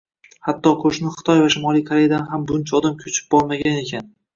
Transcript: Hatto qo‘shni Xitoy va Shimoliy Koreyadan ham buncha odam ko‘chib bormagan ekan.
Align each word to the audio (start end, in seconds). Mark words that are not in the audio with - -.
Hatto 0.47 0.71
qo‘shni 0.83 1.11
Xitoy 1.19 1.43
va 1.45 1.53
Shimoliy 1.57 1.85
Koreyadan 1.93 2.27
ham 2.33 2.51
buncha 2.55 2.79
odam 2.83 3.01
ko‘chib 3.07 3.33
bormagan 3.37 3.83
ekan. 3.89 4.15